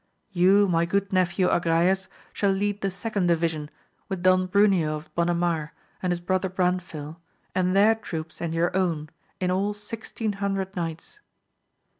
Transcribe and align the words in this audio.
You 0.31 0.67
my 0.67 0.85
good 0.87 1.13
nephew 1.13 1.47
Agrayes 1.47 2.07
shall 2.33 2.49
lead 2.49 2.81
the 2.81 2.89
second 2.89 3.27
division 3.27 3.69
with 4.09 4.23
Don 4.23 4.47
Bruneo 4.47 4.95
of 4.97 5.13
Bonamar 5.13 5.73
and 6.01 6.11
his 6.11 6.19
brother 6.19 6.49
Branfil, 6.49 7.17
and 7.53 7.75
their 7.75 7.93
troops 7.93 8.41
and 8.41 8.51
your 8.51 8.75
own, 8.75 9.11
in 9.39 9.51
all 9.51 9.75
sixteen 9.75 10.33
hundred 10.41 10.75
knights. 10.75 11.19